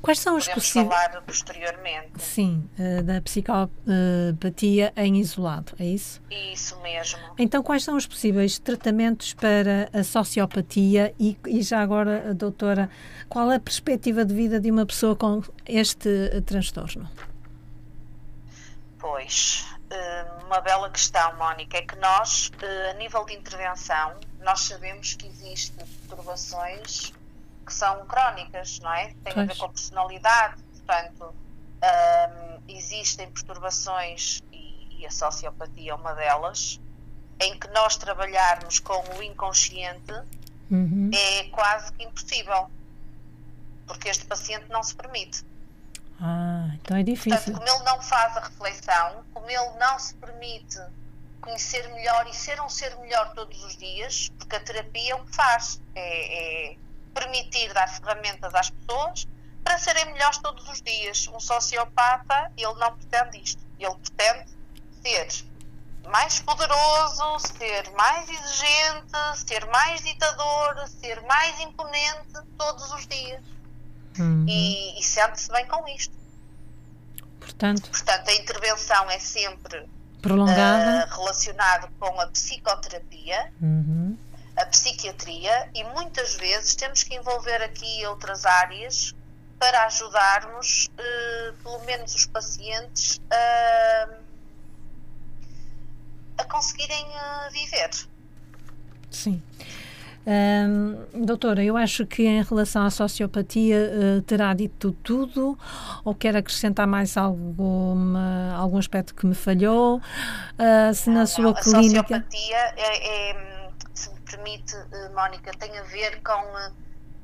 Quais 0.00 0.18
são 0.18 0.36
os 0.36 0.48
possíveis. 0.48 0.88
falar 0.88 1.22
posteriormente. 1.22 2.12
Sim, 2.18 2.68
uh, 2.78 3.02
da 3.02 3.20
psicopatia 3.20 4.92
em 4.96 5.18
isolado, 5.18 5.72
é 5.78 5.84
isso? 5.84 6.20
Isso 6.30 6.78
mesmo. 6.80 7.20
Então, 7.38 7.62
quais 7.62 7.84
são 7.84 7.96
os 7.96 8.06
possíveis 8.06 8.58
tratamentos 8.58 9.34
para 9.34 9.88
a 9.92 10.02
sociopatia 10.02 11.14
e, 11.18 11.38
e 11.46 11.62
já 11.62 11.80
agora, 11.80 12.34
doutora, 12.34 12.90
qual 13.28 13.50
a 13.50 13.58
perspectiva 13.58 14.24
de 14.24 14.34
vida 14.34 14.60
de 14.60 14.70
uma 14.70 14.86
pessoa 14.86 15.14
com 15.14 15.42
este 15.66 16.08
uh, 16.08 16.42
transtorno? 16.42 17.08
Pois, 18.98 19.66
uh, 19.92 20.46
uma 20.46 20.60
bela 20.60 20.90
questão, 20.90 21.36
Mónica, 21.36 21.78
é 21.78 21.82
que 21.82 21.96
nós, 21.96 22.50
a 22.90 22.94
nível 22.94 23.24
de 23.24 23.34
intervenção, 23.34 24.14
nós 24.40 24.60
sabemos 24.60 25.14
que 25.14 25.26
existem 25.26 25.86
perturbações 25.86 27.12
que 27.68 27.74
são 27.74 28.04
crónicas, 28.06 28.80
não 28.80 28.92
é? 28.92 29.14
Tem 29.22 29.34
a 29.34 29.44
ver 29.44 29.56
com 29.56 29.66
a 29.66 29.68
personalidade, 29.68 30.62
portanto, 30.62 31.34
um, 31.82 32.62
existem 32.66 33.30
perturbações 33.30 34.40
e, 34.50 34.98
e, 34.98 35.06
a 35.06 35.10
sociopatia 35.10 35.92
é 35.92 35.94
uma 35.94 36.14
delas, 36.14 36.80
em 37.38 37.58
que 37.58 37.68
nós 37.68 37.96
trabalharmos 37.96 38.80
com 38.80 38.98
o 39.16 39.22
inconsciente 39.22 40.12
uhum. 40.70 41.10
é 41.14 41.44
quase 41.50 41.92
que 41.92 42.04
impossível, 42.04 42.70
porque 43.86 44.08
este 44.08 44.24
paciente 44.24 44.64
não 44.70 44.82
se 44.82 44.94
permite. 44.94 45.44
Ah, 46.20 46.70
então 46.74 46.96
é 46.96 47.02
difícil. 47.02 47.52
Portanto, 47.52 47.58
como 47.58 47.68
ele 47.68 47.84
não 47.84 48.02
faz 48.02 48.36
a 48.36 48.40
reflexão, 48.40 49.24
como 49.34 49.48
ele 49.48 49.78
não 49.78 49.98
se 49.98 50.14
permite 50.14 50.80
conhecer 51.42 51.86
melhor 51.90 52.26
e 52.26 52.34
ser 52.34 52.60
um 52.60 52.68
ser 52.68 52.96
melhor 52.96 53.32
todos 53.34 53.62
os 53.62 53.76
dias, 53.76 54.30
porque 54.38 54.56
a 54.56 54.60
terapia 54.60 55.12
é 55.12 55.14
o 55.14 55.24
que 55.24 55.36
faz, 55.36 55.80
é, 55.94 56.70
é 56.72 56.76
permitir 57.28 57.72
dar 57.74 57.86
ferramentas 57.88 58.54
às 58.54 58.70
pessoas 58.70 59.28
para 59.62 59.78
serem 59.78 60.06
melhores 60.12 60.38
todos 60.38 60.66
os 60.68 60.80
dias. 60.80 61.28
Um 61.28 61.38
sociopata, 61.38 62.50
ele 62.56 62.74
não 62.74 62.96
pretende 62.96 63.42
isto. 63.42 63.62
Ele 63.78 63.94
pretende 63.94 64.50
ser 65.02 65.44
mais 66.08 66.40
poderoso, 66.40 67.38
ser 67.38 67.90
mais 67.92 68.28
exigente, 68.28 69.46
ser 69.46 69.66
mais 69.66 70.02
ditador, 70.02 70.88
ser 70.88 71.20
mais 71.22 71.60
imponente 71.60 72.32
todos 72.56 72.90
os 72.92 73.06
dias. 73.06 73.44
Uhum. 74.18 74.46
E, 74.48 74.98
e 74.98 75.02
sente-se 75.02 75.50
bem 75.52 75.66
com 75.66 75.86
isto. 75.88 76.16
Portanto, 77.38 77.90
Portanto, 77.90 78.28
a 78.28 78.34
intervenção 78.34 79.10
é 79.10 79.18
sempre 79.18 79.88
prolongada 80.20 81.06
uh, 81.06 81.16
relacionado 81.16 81.88
com 82.00 82.20
a 82.20 82.26
psicoterapia. 82.28 83.52
Uhum 83.60 84.16
a 84.58 84.66
psiquiatria 84.66 85.70
e 85.74 85.84
muitas 85.84 86.36
vezes 86.36 86.74
temos 86.74 87.02
que 87.02 87.14
envolver 87.14 87.62
aqui 87.62 88.04
outras 88.06 88.44
áreas 88.44 89.14
para 89.58 89.86
ajudarmos, 89.86 90.88
eh, 90.96 91.52
pelo 91.62 91.80
menos 91.84 92.14
os 92.14 92.26
pacientes, 92.26 93.20
a, 93.30 94.08
a 96.38 96.44
conseguirem 96.44 97.04
uh, 97.04 97.52
viver. 97.52 97.90
Sim. 99.10 99.42
doutora, 101.12 101.64
eu 101.64 101.76
acho 101.76 102.06
que 102.06 102.22
em 102.22 102.42
relação 102.42 102.84
à 102.84 102.90
sociopatia 102.90 103.76
uh, 103.76 104.22
terá 104.22 104.54
dito 104.54 104.92
tudo 105.02 105.58
ou 106.04 106.14
quer 106.14 106.36
acrescentar 106.36 106.86
mais 106.86 107.16
alguma, 107.16 108.54
algum 108.54 108.78
aspecto 108.78 109.12
que 109.14 109.26
me 109.26 109.34
falhou? 109.34 109.96
Uh, 109.96 110.94
se 110.94 111.08
não, 111.08 111.16
na 111.16 111.26
sua 111.26 111.44
não, 111.44 111.54
clínica. 111.54 112.00
A 112.00 112.22
sociopatia 112.22 112.74
é, 112.76 113.30
é 113.30 113.57
permite, 114.30 114.74
eh, 114.74 115.08
Mónica, 115.10 115.52
tem 115.52 115.76
a 115.78 115.82
ver 115.82 116.22
com, 116.22 116.58
eh, 116.58 116.72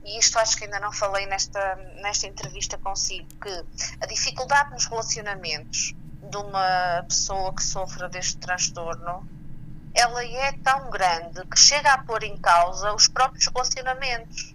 e 0.05 0.19
isto 0.19 0.39
acho 0.39 0.57
que 0.57 0.65
ainda 0.65 0.81
não 0.81 0.93
falei 0.93 1.27
nesta, 1.27 1.77
nesta 2.03 2.27
entrevista 2.27 2.77
consigo, 2.79 3.29
que 3.41 3.65
a 4.01 4.07
dificuldade 4.07 4.71
nos 4.73 4.87
relacionamentos 4.87 5.95
de 6.31 6.37
uma 6.37 7.05
pessoa 7.09 7.55
que 7.55 7.63
sofra 7.63 8.09
deste 8.09 8.39
transtorno, 8.39 9.27
ela 9.95 10.25
é 10.25 10.53
tão 10.53 10.91
grande 10.91 11.47
que 11.47 11.59
chega 11.59 11.93
a 11.93 11.99
pôr 11.99 12.25
em 12.25 12.37
causa 12.39 12.93
os 12.93 13.07
próprios 13.07 13.47
relacionamentos. 13.47 14.55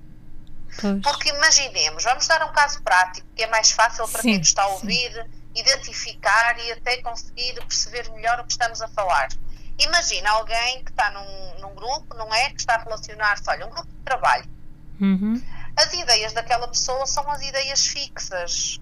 Pois. 0.79 1.01
Porque 1.01 1.29
imaginemos, 1.29 2.03
vamos 2.03 2.27
dar 2.27 2.43
um 2.43 2.51
caso 2.51 2.81
prático 2.83 3.27
que 3.35 3.43
é 3.43 3.47
mais 3.47 3.71
fácil 3.71 4.07
para 4.07 4.21
sim, 4.21 4.29
quem 4.29 4.37
nos 4.39 4.47
está 4.47 4.63
a 4.63 4.67
ouvir 4.67 5.11
sim. 5.11 5.29
identificar 5.55 6.59
e 6.59 6.73
até 6.73 6.97
conseguir 7.01 7.53
perceber 7.55 8.09
melhor 8.11 8.39
o 8.39 8.43
que 8.43 8.51
estamos 8.51 8.81
a 8.81 8.87
falar. 8.89 9.29
Imagina 9.79 10.29
alguém 10.31 10.83
que 10.83 10.91
está 10.91 11.09
num, 11.11 11.59
num 11.61 11.73
grupo, 11.73 12.13
não 12.15 12.33
é? 12.33 12.49
Que 12.49 12.59
está 12.59 12.75
a 12.75 12.83
relacionar-se, 12.83 13.49
olha, 13.49 13.65
um 13.65 13.69
grupo 13.69 13.87
de 13.87 14.03
trabalho. 14.03 14.45
Uhum. 14.99 15.41
As 15.75 15.93
ideias 15.93 16.33
daquela 16.33 16.67
pessoa 16.67 17.05
são 17.05 17.29
as 17.31 17.41
ideias 17.41 17.87
fixas. 17.87 18.79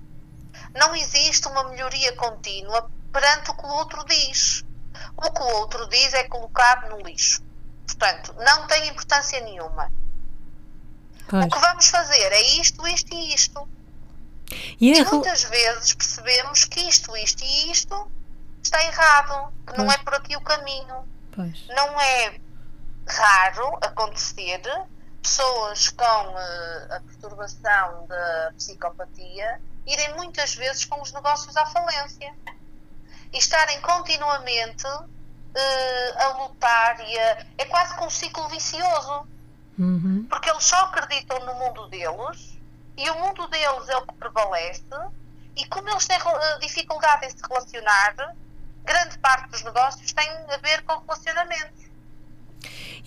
Não 0.76 0.96
existe 0.96 1.48
uma 1.48 1.66
melhoria 1.66 2.14
contínua 2.14 2.90
perante 3.14 3.52
o 3.52 3.54
que 3.54 3.66
o 3.66 3.70
outro 3.70 4.04
diz. 4.06 4.66
O 5.16 5.32
que 5.32 5.42
o 5.42 5.56
outro 5.58 5.88
diz 5.88 6.14
é 6.14 6.24
colocado 6.24 6.90
no 6.90 7.02
lixo. 7.02 7.44
Portanto, 7.86 8.34
não 8.40 8.66
tem 8.66 8.88
importância 8.88 9.40
nenhuma. 9.42 9.92
Pois. 11.30 11.46
O 11.46 11.50
que 11.50 11.60
vamos 11.60 11.88
fazer 11.90 12.32
é 12.32 12.42
isto, 12.60 12.88
isto 12.88 13.14
e 13.14 13.34
isto. 13.36 13.70
E, 14.80 14.94
e 14.94 15.06
muitas 15.06 15.44
vezes 15.44 15.94
percebemos 15.94 16.66
que 16.66 16.80
isto, 16.80 17.16
isto 17.16 17.44
e 17.44 17.72
isto 17.72 18.12
está 18.68 18.84
errado, 18.84 19.52
que 19.66 19.74
pois. 19.74 19.78
não 19.78 19.92
é 19.92 19.98
por 20.00 20.14
aqui 20.16 20.36
o 20.36 20.42
caminho. 20.42 21.08
Pois. 21.34 21.68
Não 21.70 22.00
é 22.00 22.40
raro 23.08 23.78
acontecer 23.82 24.62
pessoas 25.22 25.90
com 25.90 26.04
uh, 26.04 26.94
a 26.96 27.02
perturbação 27.06 28.06
da 28.08 28.52
psicopatia 28.56 29.62
irem 29.86 30.16
muitas 30.16 30.56
vezes 30.56 30.86
com 30.86 31.02
os 31.02 31.12
negócios 31.14 31.56
à 31.56 31.66
falência 31.66 32.34
e 33.34 33.38
estarem 33.38 33.80
continuamente 33.82 34.88
uh, 34.88 36.18
a 36.18 36.28
lutar 36.40 37.00
e 37.02 37.20
a, 37.20 37.46
é 37.58 37.66
quase 37.66 37.94
como 37.96 38.08
um 38.08 38.10
ciclo 38.10 38.48
vicioso 38.50 39.28
uhum. 39.78 40.26
porque 40.30 40.50
eles 40.50 40.64
só 40.64 40.86
acreditam 40.86 41.40
no 41.40 41.54
mundo 41.56 41.88
deles 41.88 42.58
e 42.98 43.10
o 43.10 43.16
mundo 43.20 43.48
deles 43.48 43.90
é 43.90 43.98
o 43.98 44.06
que 44.06 44.14
prevalece 44.16 44.84
e 45.56 45.66
como 45.68 45.90
eles 45.90 46.06
têm 46.06 46.18
uh, 46.18 46.60
dificuldade 46.60 47.26
em 47.26 47.30
se 47.30 47.42
relacionar 47.48 48.36
grande 48.88 49.18
parte 49.20 49.50
dos 49.52 49.64
negócios 49.64 50.12
tem 50.14 50.30
a 50.30 50.58
ver 50.58 50.82
com 50.84 50.98
relacionamentos 51.00 51.88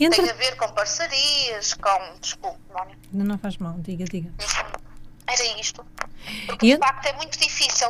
entre... 0.05 0.23
Tem 0.23 0.31
a 0.31 0.35
ver 0.35 0.57
com 0.57 0.69
parcerias, 0.73 1.75
com. 1.75 2.19
Desculpe, 2.21 2.59
Mónica. 2.73 2.99
Não 3.13 3.39
faz 3.39 3.59
mal, 3.59 3.75
diga, 3.79 4.05
diga. 4.05 4.33
Era 5.27 5.61
isto. 5.61 5.85
Porque 6.47 6.67
e... 6.67 6.75
de 6.75 6.79
facto 6.79 7.07
é 7.07 7.13
muito 7.15 7.39
difícil. 7.39 7.89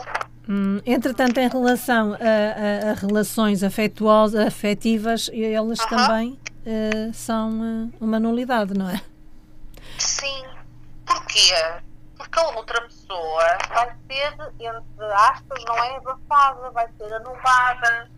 Hum, 0.49 0.81
entretanto, 0.85 1.39
em 1.39 1.49
relação 1.49 2.15
a, 2.15 2.17
a, 2.17 2.91
a, 2.91 2.95
relações 2.95 3.63
afetuosas, 3.63 4.45
afetivas, 4.45 5.31
elas 5.33 5.79
uh 5.79 5.85
-huh. 5.85 5.89
também 5.89 6.41
uh, 6.67 7.15
são 7.15 7.51
uh, 7.51 7.93
uma 8.01 8.19
nulidade, 8.19 8.75
não 8.75 8.91
é? 8.91 9.01
Sim. 9.99 10.45
Porquê? 11.07 11.55
A 12.33 12.57
outra 12.57 12.81
pessoa 12.83 13.59
vai 13.69 13.97
ser, 14.07 14.33
entre 14.59 15.13
aspas, 15.13 15.65
não 15.65 15.77
é 15.77 15.97
abafada, 15.97 16.71
vai 16.71 16.89
ser 16.97 17.13
anulada 17.13 18.09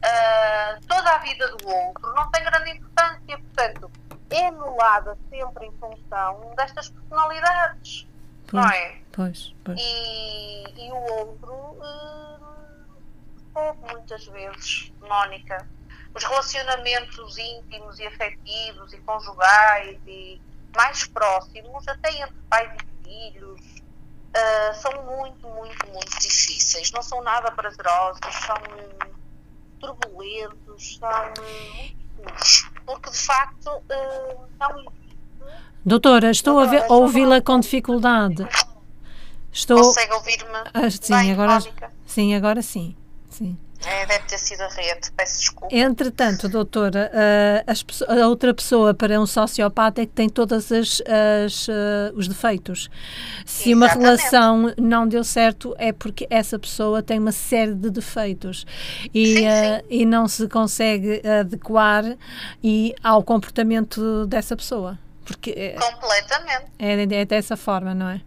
uh, 0.00 0.86
toda 0.86 1.10
a 1.10 1.18
vida 1.18 1.56
do 1.56 1.68
outro 1.68 2.14
não 2.14 2.30
tem 2.30 2.42
grande 2.44 2.70
importância, 2.70 3.38
portanto, 3.38 3.90
é 4.30 4.46
anulada 4.46 5.16
sempre 5.28 5.66
em 5.66 5.72
função 5.72 6.54
destas 6.56 6.90
personalidades, 6.90 8.06
pois, 8.46 8.62
não 8.62 8.70
é? 8.70 8.98
Pois, 9.12 9.54
pois. 9.64 9.78
E, 9.80 10.86
e 10.86 10.92
o 10.92 10.96
outro 10.96 11.52
uh, 11.52 12.40
muitas 13.92 14.26
vezes, 14.26 14.92
Mónica, 15.00 15.66
os 16.14 16.24
relacionamentos 16.24 17.38
íntimos 17.38 17.98
e 17.98 18.06
afetivos 18.06 18.92
e 18.92 18.98
conjugais 18.98 19.98
e 20.06 20.40
mais 20.74 21.06
próximos, 21.06 21.86
até 21.86 22.10
entre 22.22 22.36
pais 22.48 22.72
e 22.72 22.89
filhos, 23.10 23.60
uh, 23.60 24.74
são 24.74 24.92
muito, 25.04 25.46
muito, 25.48 25.86
muito 25.92 26.20
difíceis. 26.20 26.92
Não 26.92 27.02
são 27.02 27.22
nada 27.22 27.50
prazerosos, 27.50 28.20
são 28.46 28.56
turbulentos, 29.80 30.98
são 30.98 31.34
porque 32.86 33.10
de 33.10 33.18
facto 33.18 33.68
uh, 33.68 34.48
não 34.58 34.80
existe. 34.80 35.00
Doutora, 35.84 36.30
estou 36.30 36.60
Doutora, 36.60 36.86
a 36.86 36.92
ouvi-la 36.94 37.40
com 37.40 37.58
dificuldade. 37.58 38.46
Estou... 39.50 39.78
Consegue 39.78 40.12
ouvir-me? 40.12 40.58
Ah, 40.74 40.90
sim, 40.90 41.14
bem, 41.14 41.32
agora, 41.32 41.60
sim, 42.06 42.34
agora 42.34 42.62
sim. 42.62 42.94
sim. 43.30 43.58
É, 43.86 44.04
deve 44.04 44.24
ter 44.26 44.38
sido 44.38 44.62
a 44.62 44.68
rede, 44.68 45.10
peço 45.12 45.38
desculpa. 45.38 45.74
Entretanto, 45.74 46.48
doutora, 46.48 47.10
uh, 47.14 48.22
a 48.22 48.28
outra 48.28 48.52
pessoa 48.52 48.92
para 48.92 49.18
um 49.18 49.26
sociopata 49.26 50.02
é 50.02 50.06
que 50.06 50.12
tem 50.12 50.28
todos 50.28 50.70
as, 50.70 51.02
as 51.44 51.68
uh, 51.68 51.72
os 52.14 52.28
defeitos. 52.28 52.90
Se 53.46 53.70
Exatamente. 53.70 53.96
uma 53.96 54.04
relação 54.04 54.74
não 54.76 55.08
deu 55.08 55.24
certo, 55.24 55.74
é 55.78 55.92
porque 55.92 56.26
essa 56.28 56.58
pessoa 56.58 57.02
tem 57.02 57.18
uma 57.18 57.32
série 57.32 57.74
de 57.74 57.90
defeitos 57.90 58.66
e, 59.14 59.36
sim, 59.36 59.48
uh, 59.48 59.84
e 59.88 60.04
não 60.04 60.28
se 60.28 60.46
consegue 60.46 61.22
adequar 61.40 62.04
e 62.62 62.94
ao 63.02 63.22
comportamento 63.22 64.26
dessa 64.26 64.54
pessoa. 64.54 64.98
Porque 65.24 65.54
é, 65.56 65.72
Completamente. 65.72 66.66
É, 66.78 67.02
é 67.02 67.24
dessa 67.24 67.56
forma, 67.56 67.94
não 67.94 68.08
é? 68.08 68.20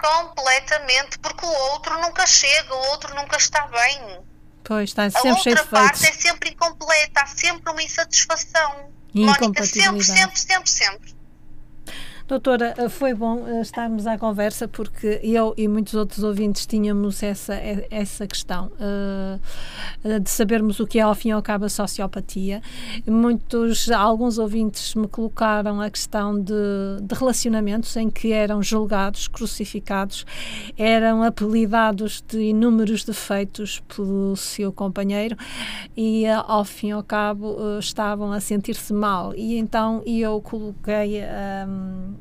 Completamente, 0.00 1.18
porque 1.18 1.44
o 1.44 1.72
outro 1.72 2.00
nunca 2.00 2.26
chega, 2.26 2.74
o 2.74 2.90
outro 2.90 3.14
nunca 3.14 3.36
está 3.36 3.66
bem. 3.66 4.18
Pois, 4.64 4.90
está 4.90 5.10
sempre 5.10 5.40
cheio 5.40 5.54
de 5.56 5.60
A 5.60 5.64
outra 5.64 5.80
parte 5.80 6.06
é 6.06 6.12
sempre 6.12 6.50
incompleta, 6.50 7.20
há 7.22 7.26
sempre 7.26 7.72
uma 7.72 7.82
insatisfação. 7.82 8.92
Mónica, 9.14 9.64
sempre, 9.64 10.04
sempre, 10.04 10.38
sempre, 10.38 10.70
sempre. 10.70 11.17
Doutora, 12.28 12.74
eh, 12.76 12.90
foi 12.90 13.14
bom 13.14 13.46
eh, 13.48 13.62
estarmos 13.62 14.06
à 14.06 14.18
conversa 14.18 14.68
porque 14.68 15.18
eu 15.22 15.54
e 15.56 15.66
muitos 15.66 15.94
outros 15.94 16.22
ouvintes 16.22 16.66
tínhamos 16.66 17.22
essa, 17.22 17.54
essa 17.90 18.26
questão 18.26 18.70
uh, 18.74 20.20
de 20.20 20.28
sabermos 20.28 20.78
o 20.78 20.86
que 20.86 20.98
é 20.98 21.02
ao 21.02 21.14
fim 21.14 21.30
e 21.30 21.32
ao 21.32 21.42
cabo 21.42 21.64
a 21.64 21.70
sociopatia. 21.70 22.60
Muitos, 23.06 23.90
alguns 23.90 24.36
ouvintes 24.36 24.94
me 24.94 25.08
colocaram 25.08 25.80
a 25.80 25.88
questão 25.88 26.38
de, 26.38 26.52
de 27.00 27.14
relacionamentos 27.14 27.96
em 27.96 28.10
que 28.10 28.30
eram 28.30 28.62
julgados, 28.62 29.26
crucificados, 29.26 30.26
eram 30.76 31.22
apelidados 31.22 32.22
de 32.28 32.40
inúmeros 32.40 33.04
defeitos 33.04 33.80
pelo 33.88 34.36
seu 34.36 34.70
companheiro 34.70 35.34
e 35.96 36.26
ao 36.26 36.62
fim 36.62 36.88
e 36.88 36.92
ao 36.92 37.02
cabo 37.02 37.78
estavam 37.78 38.32
a 38.32 38.38
sentir-se 38.38 38.92
mal. 38.92 39.34
E 39.34 39.56
então 39.56 40.02
eu 40.04 40.42
coloquei. 40.42 41.22
Um, 41.66 42.17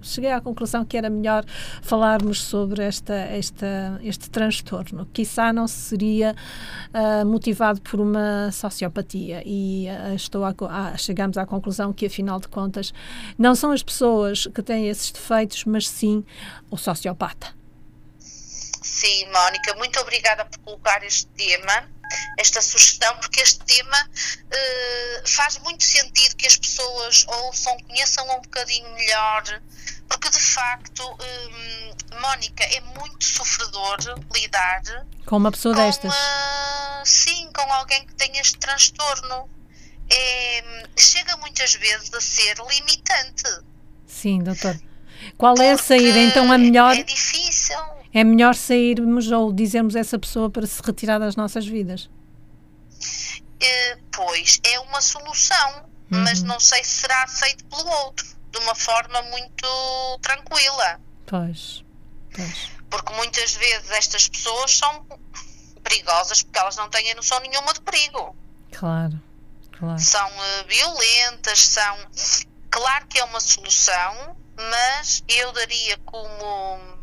cheguei 0.00 0.30
à 0.30 0.40
conclusão 0.40 0.84
que 0.84 0.96
era 0.96 1.10
melhor 1.10 1.44
falarmos 1.82 2.42
sobre 2.42 2.82
esta, 2.82 3.14
esta, 3.14 4.00
este 4.02 4.30
transtorno. 4.30 5.06
Quizá 5.12 5.52
não 5.52 5.66
seria 5.66 6.34
uh, 6.92 7.26
motivado 7.26 7.80
por 7.80 8.00
uma 8.00 8.50
sociopatia 8.52 9.42
e 9.44 9.86
uh, 9.88 10.14
estou 10.14 10.44
a, 10.44 10.54
a, 10.70 10.96
chegamos 10.96 11.36
à 11.36 11.46
conclusão 11.46 11.92
que, 11.92 12.06
afinal 12.06 12.40
de 12.40 12.48
contas, 12.48 12.92
não 13.36 13.54
são 13.54 13.72
as 13.72 13.82
pessoas 13.82 14.46
que 14.46 14.62
têm 14.62 14.88
esses 14.88 15.10
defeitos, 15.10 15.64
mas 15.64 15.88
sim 15.88 16.24
o 16.70 16.76
sociopata. 16.76 17.56
Sim, 18.18 19.26
Mónica, 19.32 19.74
muito 19.76 19.98
obrigada 20.00 20.44
por 20.44 20.58
colocar 20.60 21.04
este 21.04 21.26
tema 21.28 21.88
esta 22.36 22.60
sugestão, 22.62 23.16
porque 23.18 23.40
este 23.40 23.58
tema 23.64 24.10
uh, 24.10 25.28
faz 25.28 25.58
muito 25.58 25.84
sentido 25.84 26.36
que 26.36 26.46
as 26.46 26.56
pessoas 26.56 27.24
ouçam, 27.28 27.76
conheçam 27.80 28.24
um 28.36 28.40
bocadinho 28.40 28.88
melhor, 28.94 29.62
porque 30.08 30.30
de 30.30 30.40
facto, 30.40 31.18
eh, 31.20 32.18
Mónica, 32.18 32.64
é 32.64 32.80
muito 32.80 33.22
sofredor 33.24 33.98
lidar 34.34 34.82
com 35.26 35.36
uma 35.36 35.50
pessoa 35.50 35.74
com, 35.74 35.84
destas. 35.84 36.10
Uh, 36.14 37.04
sim, 37.04 37.50
com 37.52 37.70
alguém 37.72 38.06
que 38.06 38.14
tem 38.14 38.38
este 38.38 38.58
transtorno. 38.58 39.48
É, 40.10 40.86
chega 40.96 41.36
muitas 41.36 41.74
vezes 41.74 42.12
a 42.14 42.20
ser 42.22 42.56
limitante. 42.70 43.44
Sim, 44.06 44.42
doutor. 44.42 44.80
Qual 45.36 45.54
é 45.60 45.72
a 45.72 45.78
saída? 45.78 46.18
Então 46.18 46.50
a 46.50 46.56
melhor. 46.56 46.96
É 46.96 47.02
difícil 47.02 47.76
é 48.12 48.24
melhor 48.24 48.54
sairmos 48.54 49.30
ou 49.30 49.52
dizermos 49.52 49.94
a 49.96 50.00
essa 50.00 50.18
pessoa 50.18 50.50
para 50.50 50.66
se 50.66 50.80
retirar 50.82 51.18
das 51.18 51.36
nossas 51.36 51.66
vidas? 51.66 52.08
Uh, 53.60 54.02
pois, 54.12 54.60
é 54.64 54.78
uma 54.80 55.00
solução, 55.00 55.84
uhum. 56.10 56.22
mas 56.24 56.42
não 56.42 56.58
sei 56.58 56.82
se 56.84 57.00
será 57.02 57.24
aceito 57.24 57.64
pelo 57.66 57.88
outro 58.04 58.26
de 58.50 58.58
uma 58.58 58.74
forma 58.74 59.20
muito 59.22 60.18
tranquila. 60.22 61.00
Pois, 61.26 61.84
pois. 62.34 62.70
Porque 62.88 63.12
muitas 63.14 63.54
vezes 63.54 63.90
estas 63.90 64.28
pessoas 64.28 64.76
são 64.76 65.06
perigosas 65.82 66.42
porque 66.42 66.58
elas 66.58 66.76
não 66.76 66.88
têm 66.88 67.14
noção 67.14 67.38
nenhuma 67.40 67.72
de 67.74 67.80
perigo. 67.82 68.34
Claro, 68.72 69.20
claro. 69.78 69.98
São 69.98 70.28
uh, 70.28 70.66
violentas, 70.66 71.58
são. 71.60 71.96
Claro 72.70 73.06
que 73.06 73.18
é 73.18 73.24
uma 73.24 73.40
solução, 73.40 74.36
mas 74.56 75.22
eu 75.28 75.52
daria 75.52 75.98
como 76.04 76.97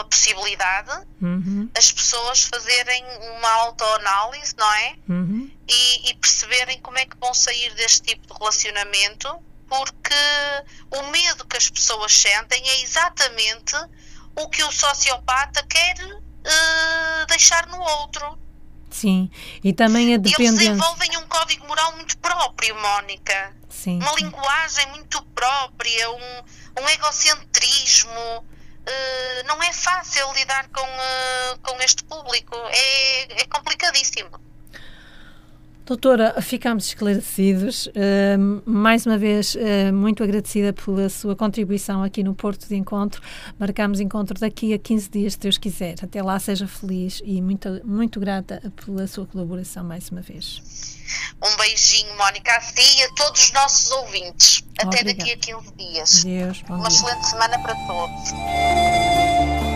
uma 0.00 0.04
possibilidade 0.04 0.90
uhum. 1.20 1.68
as 1.76 1.92
pessoas 1.92 2.44
fazerem 2.44 3.04
uma 3.36 3.50
autoanálise, 3.64 4.54
não 4.56 4.72
é? 4.74 4.94
Uhum. 5.08 5.50
E, 5.68 6.10
e, 6.10 6.14
perceberem 6.14 6.80
como 6.80 6.98
é 6.98 7.04
que 7.04 7.16
vão 7.18 7.34
sair 7.34 7.74
deste 7.74 8.02
tipo 8.02 8.26
de 8.26 8.38
relacionamento, 8.38 9.28
porque 9.68 10.14
o 10.90 11.02
medo 11.10 11.46
que 11.46 11.56
as 11.56 11.68
pessoas 11.68 12.12
sentem 12.12 12.62
é 12.68 12.82
exatamente 12.82 13.76
o 14.34 14.48
que 14.48 14.62
o 14.64 14.72
sociopata 14.72 15.64
quer 15.68 15.96
uh, 16.02 17.26
deixar 17.28 17.66
no 17.66 17.80
outro. 17.80 18.38
Sim, 18.90 19.30
e 19.62 19.72
também 19.72 20.14
a 20.14 20.16
dependência. 20.16 20.42
Eles 20.42 20.58
desenvolvem 20.58 21.16
um 21.18 21.26
código 21.28 21.66
moral 21.68 21.92
muito 21.94 22.18
próprio, 22.18 22.74
Mónica. 22.74 23.54
Sim, 23.68 23.98
uma 24.00 24.12
linguagem 24.14 24.86
muito 24.88 25.22
própria, 25.26 26.10
um, 26.10 26.82
um 26.82 26.88
egocentrismo. 26.88 28.44
Uh, 28.80 29.46
não 29.46 29.62
é 29.62 29.72
fácil 29.72 30.32
lidar 30.32 30.68
com, 30.68 30.82
uh, 30.82 31.58
com 31.62 31.80
este 31.82 32.02
público, 32.04 32.56
é, 32.70 33.42
é 33.42 33.44
complicadíssimo. 33.46 34.49
Doutora, 35.90 36.40
ficamos 36.40 36.86
esclarecidos. 36.86 37.86
Uh, 37.86 38.62
mais 38.64 39.04
uma 39.06 39.18
vez, 39.18 39.56
uh, 39.56 39.92
muito 39.92 40.22
agradecida 40.22 40.72
pela 40.72 41.08
sua 41.08 41.34
contribuição 41.34 42.04
aqui 42.04 42.22
no 42.22 42.32
Porto 42.32 42.68
de 42.68 42.76
Encontro. 42.76 43.20
Marcamos 43.58 43.98
encontro 43.98 44.38
daqui 44.38 44.72
a 44.72 44.78
15 44.78 45.10
dias, 45.10 45.32
se 45.32 45.40
Deus 45.40 45.58
quiser. 45.58 45.96
Até 46.00 46.22
lá, 46.22 46.38
seja 46.38 46.68
feliz 46.68 47.20
e 47.24 47.42
muito, 47.42 47.80
muito 47.84 48.20
grata 48.20 48.62
pela 48.84 49.04
sua 49.08 49.26
colaboração 49.26 49.82
mais 49.82 50.08
uma 50.10 50.20
vez. 50.20 50.62
Um 51.42 51.56
beijinho, 51.56 52.16
Mónica, 52.16 52.56
a 52.56 52.60
si 52.60 53.00
e 53.00 53.02
a 53.02 53.12
todos 53.14 53.46
os 53.46 53.52
nossos 53.52 53.90
ouvintes. 53.90 54.62
Até 54.78 55.00
Obrigada. 55.00 55.18
daqui 55.18 55.32
a 55.32 55.36
15 55.38 55.72
dias. 55.76 56.22
Deus, 56.22 56.62
Uma 56.68 56.88
dia. 56.88 56.98
excelente 56.98 57.26
semana 57.26 57.58
para 57.58 57.74
todos. 57.88 59.69